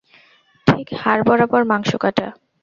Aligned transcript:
ঠিক 0.67 0.87
হাড় 1.01 1.21
বরাবর 1.27 1.61
মাংস 1.63 1.91
কাটা। 2.03 2.27